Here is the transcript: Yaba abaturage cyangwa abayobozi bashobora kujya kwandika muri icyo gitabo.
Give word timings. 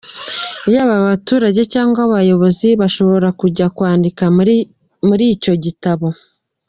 Yaba 0.73 0.93
abaturage 1.01 1.61
cyangwa 1.73 1.99
abayobozi 2.07 2.67
bashobora 2.81 3.27
kujya 3.39 3.65
kwandika 3.75 4.23
muri 5.07 5.23
icyo 5.35 5.53
gitabo. 5.63 6.07